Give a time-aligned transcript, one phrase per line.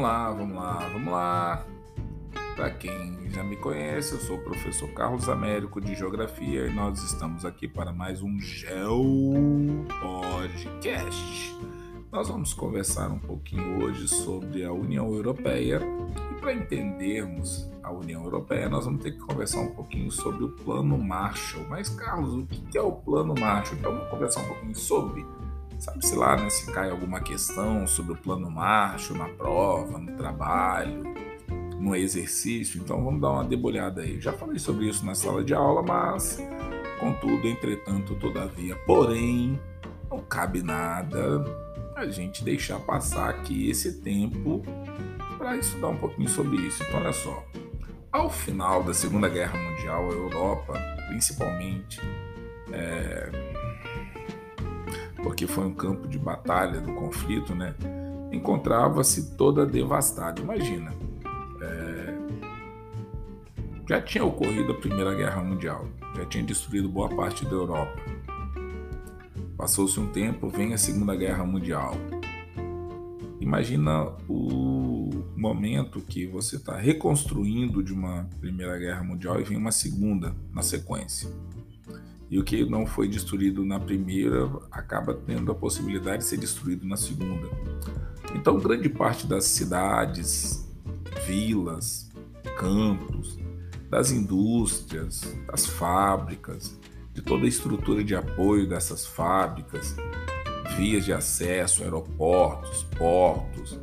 [0.00, 1.66] Vamos lá, vamos lá, vamos lá.
[2.56, 7.02] Para quem já me conhece, eu sou o professor Carlos Américo de Geografia e nós
[7.02, 11.54] estamos aqui para mais um Geo Podcast.
[12.10, 15.82] Nós vamos conversar um pouquinho hoje sobre a União Europeia
[16.30, 20.48] e para entendermos a União Europeia nós vamos ter que conversar um pouquinho sobre o
[20.48, 21.66] Plano Marshall.
[21.68, 23.78] Mas Carlos, o que é o Plano Marshall?
[23.78, 25.26] Então vamos conversar um pouquinho sobre
[25.80, 31.02] Sabe-se lá né, se cai alguma questão sobre o plano macho na prova, no trabalho,
[31.78, 32.78] no exercício.
[32.82, 34.20] Então vamos dar uma debulhada aí.
[34.20, 36.38] Já falei sobre isso na sala de aula, mas
[37.00, 39.58] contudo, entretanto, todavia, porém,
[40.10, 41.42] não cabe nada
[41.96, 44.62] a gente deixar passar aqui esse tempo
[45.38, 46.82] para estudar um pouquinho sobre isso.
[46.82, 47.42] Então, olha só.
[48.12, 50.74] Ao final da Segunda Guerra Mundial, a Europa,
[51.08, 52.00] principalmente,
[52.72, 53.49] é,
[55.22, 57.74] porque foi um campo de batalha do conflito, né?
[58.32, 60.40] Encontrava-se toda devastada.
[60.40, 60.92] Imagina,
[61.60, 62.14] é...
[63.88, 68.00] já tinha ocorrido a Primeira Guerra Mundial, já tinha destruído boa parte da Europa.
[69.56, 71.94] Passou-se um tempo, vem a Segunda Guerra Mundial.
[73.40, 79.72] Imagina o momento que você está reconstruindo de uma Primeira Guerra Mundial e vem uma
[79.72, 81.30] segunda na sequência
[82.30, 86.86] e o que não foi destruído na primeira acaba tendo a possibilidade de ser destruído
[86.86, 87.48] na segunda.
[88.34, 90.64] Então, grande parte das cidades,
[91.26, 92.08] vilas,
[92.56, 93.36] campos,
[93.90, 96.78] das indústrias, das fábricas,
[97.12, 99.96] de toda a estrutura de apoio dessas fábricas,
[100.76, 103.80] vias de acesso, aeroportos, portos,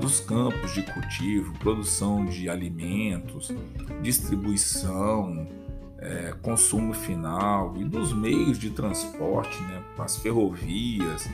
[0.00, 3.52] dos campos de cultivo, produção de alimentos,
[4.02, 5.46] distribuição,
[6.00, 11.28] é, consumo final e dos meios de transporte, né, as ferrovias,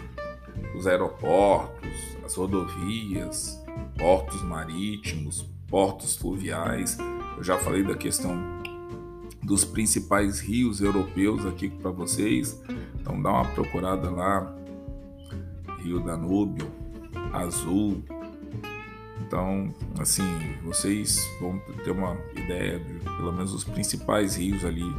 [0.76, 3.62] os aeroportos, as rodovias,
[3.96, 6.98] portos marítimos, portos fluviais.
[7.36, 8.36] Eu já falei da questão
[9.42, 12.60] dos principais rios europeus aqui para vocês,
[13.00, 14.52] então dá uma procurada lá.
[15.78, 16.68] Rio Danúbio,
[17.32, 18.02] Azul,
[19.26, 20.22] então, assim,
[20.62, 24.94] vocês vão ter uma ideia de pelo menos os principais rios ali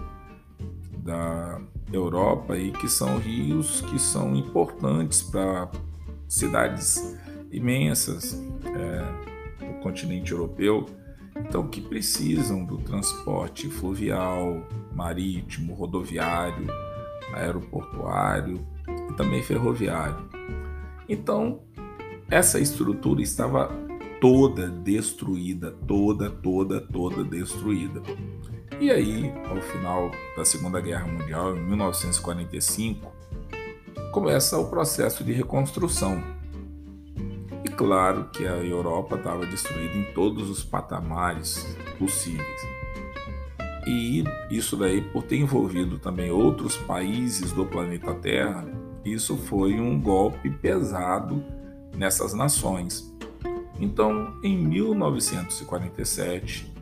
[0.97, 1.61] da
[1.93, 5.71] Europa e que são rios que são importantes para
[6.27, 7.17] cidades
[7.49, 10.85] imensas é, do continente europeu,
[11.37, 14.61] então que precisam do transporte fluvial,
[14.93, 16.67] marítimo, rodoviário,
[17.31, 18.59] aeroportuário
[19.09, 20.27] e também ferroviário.
[21.07, 21.61] Então,
[22.29, 23.86] essa estrutura estava
[24.19, 28.01] toda destruída, toda, toda, toda destruída.
[28.79, 33.11] E aí, ao final da Segunda Guerra Mundial, em 1945,
[34.11, 36.23] começa o processo de reconstrução.
[37.63, 42.61] E claro que a Europa estava destruída em todos os patamares possíveis.
[43.87, 48.67] E isso daí, por ter envolvido também outros países do planeta Terra,
[49.05, 51.43] isso foi um golpe pesado
[51.95, 53.16] nessas nações.
[53.79, 56.73] Então, em 1947,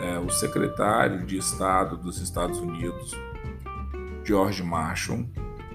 [0.00, 3.12] é, o secretário de Estado dos Estados Unidos,
[4.24, 5.26] George Marshall,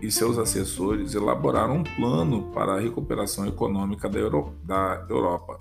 [0.02, 5.60] e seus assessores elaboraram um plano para a recuperação econômica da, Euro da Europa.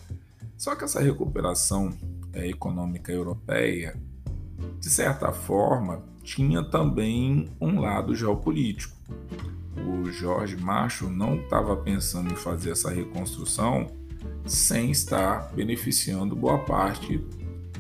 [0.57, 1.93] Só que essa recuperação
[2.33, 4.01] é, econômica europeia,
[4.79, 8.97] de certa forma, tinha também um lado geopolítico.
[9.77, 13.91] O George Marshall não estava pensando em fazer essa reconstrução
[14.45, 17.25] sem estar beneficiando boa parte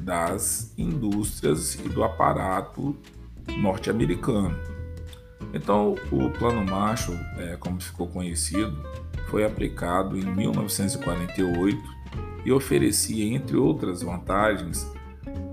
[0.00, 2.96] das indústrias e do aparato
[3.58, 4.56] norte-americano.
[5.52, 8.76] Então, o Plano Marshall, é, como ficou conhecido,
[9.28, 11.80] foi aplicado em 1948
[12.44, 14.86] e oferecia, entre outras vantagens,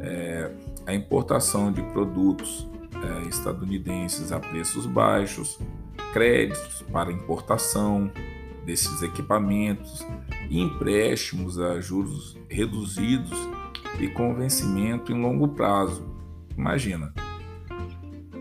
[0.02, 0.52] é,
[0.86, 5.60] a importação de produtos é, estadunidenses a preços baixos,
[6.14, 8.12] créditos para importação
[8.66, 10.06] desses equipamentos,
[10.60, 13.38] empréstimos a juros reduzidos
[14.00, 16.06] e com vencimento em longo prazo.
[16.58, 17.14] Imagina,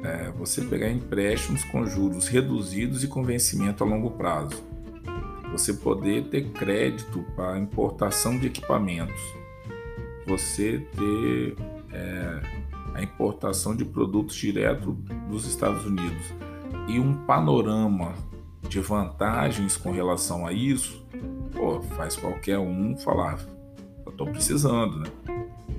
[0.03, 4.63] é, você pegar empréstimos com juros reduzidos e com vencimento a longo prazo.
[5.53, 9.21] Você poder ter crédito para importação de equipamentos.
[10.27, 11.57] Você ter
[11.93, 12.43] é,
[12.95, 14.93] a importação de produtos direto
[15.29, 16.27] dos Estados Unidos
[16.89, 18.15] e um panorama
[18.69, 21.01] de vantagens com relação a isso
[21.61, 23.39] pô, faz qualquer um falar,
[24.05, 25.11] eu estou precisando, né?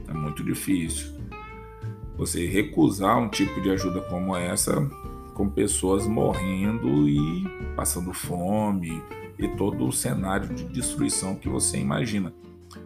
[0.07, 1.11] É muito difícil.
[2.17, 4.73] Você recusar um tipo de ajuda como essa,
[5.33, 7.43] com pessoas morrendo e
[7.75, 9.01] passando fome
[9.39, 12.31] e todo o cenário de destruição que você imagina.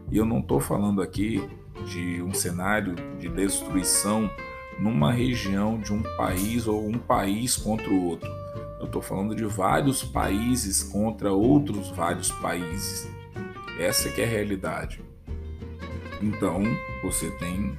[0.09, 1.43] E eu não estou falando aqui
[1.85, 4.29] de um cenário de destruição
[4.79, 8.44] numa região de um país ou um país contra o outro.
[8.85, 13.09] Eu estou falando de vários países contra outros vários países.
[13.79, 15.03] Essa que é a realidade.
[16.21, 16.61] Então,
[17.01, 17.75] você tem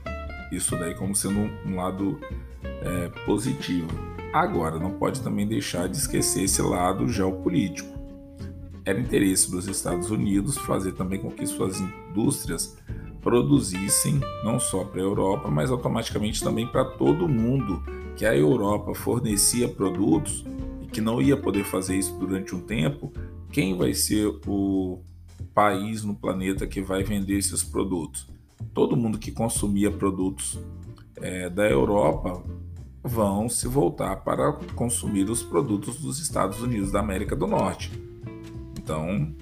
[0.50, 2.20] isso daí como sendo um lado
[2.60, 3.88] é, positivo.
[4.32, 7.88] Agora, não pode também deixar de esquecer esse lado geopolítico.
[8.84, 12.76] Era interesse dos Estados Unidos fazer também com que suas indústrias
[13.22, 17.80] produzissem não só para a Europa, mas automaticamente também para todo mundo,
[18.16, 20.44] que a Europa fornecia produtos
[20.96, 23.12] que não ia poder fazer isso durante um tempo,
[23.52, 25.02] quem vai ser o
[25.52, 28.26] país no planeta que vai vender esses produtos?
[28.72, 30.58] Todo mundo que consumia produtos
[31.16, 32.42] é, da Europa
[33.04, 37.92] vão se voltar para consumir os produtos dos Estados Unidos da América do Norte.
[38.78, 39.34] Então,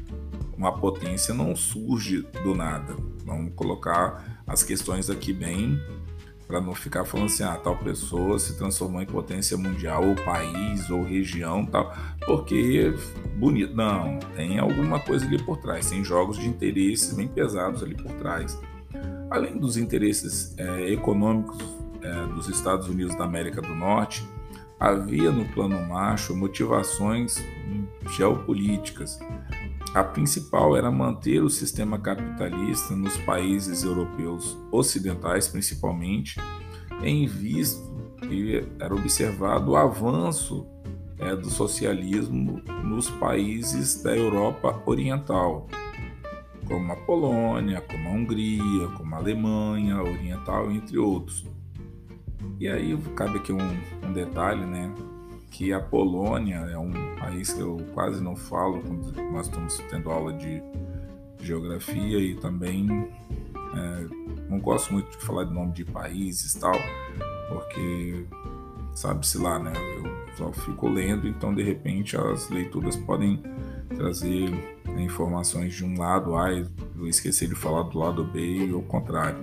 [0.59, 2.97] uma potência não surge do nada.
[3.25, 5.79] Vamos colocar as questões aqui bem
[6.46, 10.91] para não ficar falando assim, ah, tal pessoa se transformou em potência mundial, ou país,
[10.91, 11.94] ou região, tal,
[12.26, 12.94] porque
[13.37, 13.75] bonito.
[13.75, 18.12] Não, tem alguma coisa ali por trás, tem jogos de interesses bem pesados ali por
[18.12, 18.58] trás.
[19.31, 21.58] Além dos interesses é, econômicos
[22.02, 24.25] é, dos Estados Unidos da América do Norte,
[24.79, 27.43] havia no plano macho motivações
[28.11, 29.19] geopolíticas.
[29.94, 36.37] A principal era manter o sistema capitalista nos países europeus ocidentais, principalmente,
[37.00, 37.81] em vista
[38.20, 40.67] que era observado o avanço
[41.17, 45.69] é, do socialismo nos países da Europa Oriental,
[46.67, 51.46] como a Polônia, como a Hungria, como a Alemanha Oriental, entre outros.
[52.58, 54.93] E aí cabe aqui um, um detalhe, né?
[55.55, 60.11] Que a Polônia é um país que eu quase não falo quando nós estamos tendo
[60.11, 60.61] aula de
[61.41, 63.09] geografia e também
[63.77, 64.06] é,
[64.51, 66.75] não gosto muito de falar de nome de países e tal,
[67.49, 68.27] porque
[68.97, 69.73] sabe-se lá, né?
[69.97, 73.41] Eu só fico lendo, então de repente as leituras podem
[73.97, 74.51] trazer
[74.99, 76.67] informações de um lado A e
[76.97, 79.39] eu esqueci de falar do lado B e o contrário.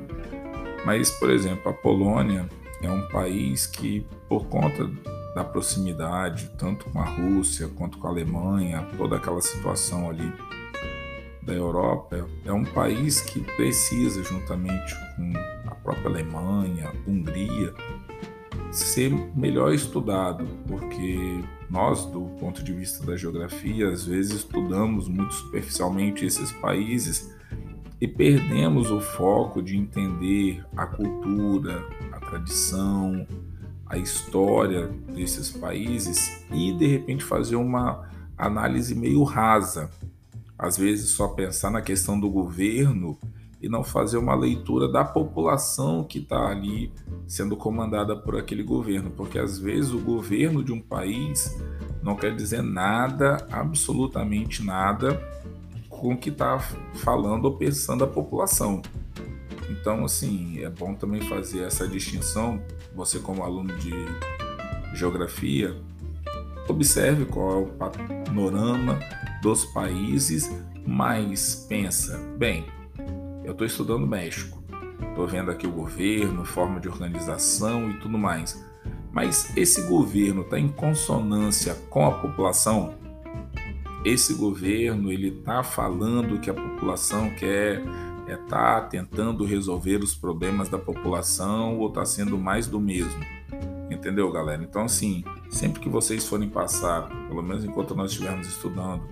[0.85, 2.49] Mas, por exemplo, a Polônia
[2.81, 4.89] é um país que, por conta
[5.33, 10.31] da proximidade, tanto com a Rússia quanto com a Alemanha, toda aquela situação ali
[11.43, 15.33] da Europa, é um país que precisa, juntamente com
[15.69, 17.73] a própria Alemanha, Hungria,
[18.71, 25.33] ser melhor estudado, porque nós, do ponto de vista da geografia, às vezes estudamos muito
[25.33, 27.33] superficialmente esses países
[27.99, 33.27] e perdemos o foco de entender a cultura, a tradição,
[33.91, 38.07] a história desses países e de repente fazer uma
[38.37, 39.89] análise meio rasa.
[40.57, 43.17] Às vezes só pensar na questão do governo
[43.61, 46.91] e não fazer uma leitura da população que está ali
[47.27, 51.59] sendo comandada por aquele governo, porque às vezes o governo de um país
[52.01, 55.21] não quer dizer nada, absolutamente nada,
[55.89, 56.57] com o que está
[56.95, 58.81] falando ou pensando a população.
[59.71, 62.61] Então, assim, é bom também fazer essa distinção.
[62.93, 63.91] Você, como aluno de
[64.93, 65.75] geografia,
[66.67, 68.99] observe qual é o panorama
[69.41, 70.51] dos países,
[70.85, 72.65] mas pensa, bem,
[73.45, 74.61] eu estou estudando México,
[75.09, 78.61] estou vendo aqui o governo, forma de organização e tudo mais.
[79.11, 83.01] Mas esse governo está em consonância com a população?
[84.03, 87.81] esse governo ele está falando que a população quer
[88.31, 93.23] é tá tentando resolver os problemas da população ou está sendo mais do mesmo,
[93.89, 94.63] entendeu, galera?
[94.63, 99.03] Então assim, sempre que vocês forem passar, pelo menos enquanto nós estivermos estudando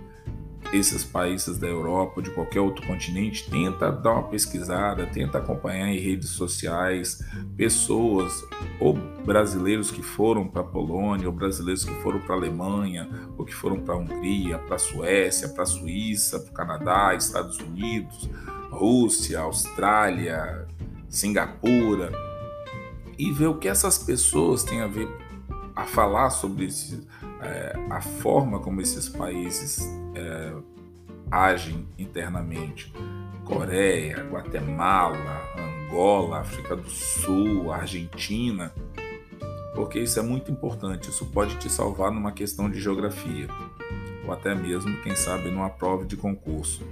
[0.72, 5.88] esses países da Europa ou de qualquer outro continente, tenta dar uma pesquisada, tenta acompanhar
[5.88, 7.26] em redes sociais
[7.58, 8.46] pessoas
[8.80, 8.94] ou
[9.26, 13.54] brasileiros que foram para a Polônia, ou brasileiros que foram para a Alemanha, ou que
[13.54, 18.30] foram para a Hungria, para a Suécia, para a Suíça, para o Canadá, Estados Unidos,
[18.70, 20.68] Rússia, Austrália,
[21.08, 22.12] Singapura,
[23.18, 25.10] e ver o que essas pessoas têm a ver
[25.76, 27.08] a falar sobre esse,
[27.42, 29.80] é, a forma como esses países
[30.16, 30.54] é,
[31.32, 32.94] agem internamente.
[33.46, 38.74] Coreia, Guatemala, Angola, África do Sul, Argentina,
[39.74, 41.10] porque isso é muito importante.
[41.10, 43.48] Isso pode te salvar numa questão de geografia,
[44.26, 46.86] ou até mesmo, quem sabe, numa prova de concurso.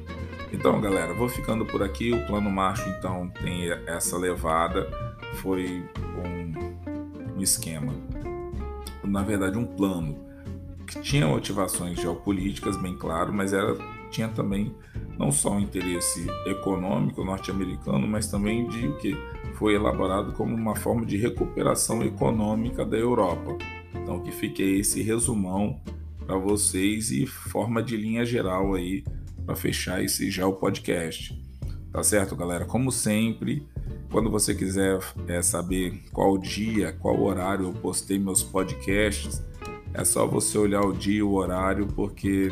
[0.57, 2.11] Então, galera, vou ficando por aqui.
[2.11, 4.89] O plano macho, então, tem essa levada.
[5.35, 5.83] Foi
[6.25, 7.93] um, um esquema,
[9.03, 10.17] na verdade, um plano
[10.87, 13.77] que tinha motivações geopolíticas, bem claro, mas era,
[14.09, 14.73] tinha também
[15.19, 19.15] não só um interesse econômico norte-americano, mas também de o que
[19.53, 23.57] foi elaborado como uma forma de recuperação econômica da Europa.
[23.93, 25.79] Então que fique esse resumão
[26.25, 29.03] para vocês e forma de linha geral aí
[29.47, 31.41] para fechar esse já o podcast.
[31.91, 32.65] Tá certo, galera?
[32.65, 33.65] Como sempre,
[34.11, 39.41] quando você quiser é, saber qual dia, qual horário eu postei meus podcasts,
[39.93, 42.51] é só você olhar o dia e o horário, porque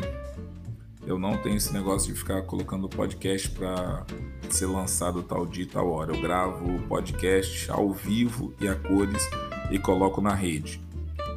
[1.06, 4.04] eu não tenho esse negócio de ficar colocando podcast para
[4.48, 6.16] ser lançado tal dia tal hora.
[6.16, 9.28] Eu gravo o podcast ao vivo e a cores
[9.70, 10.80] e coloco na rede.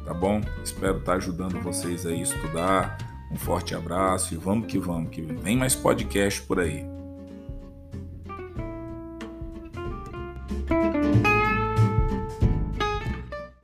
[0.06, 0.40] Tá bom?
[0.64, 3.09] Espero estar ajudando vocês a estudar.
[3.30, 6.99] Um forte abraço e vamos que vamos, que vem mais podcast por aí.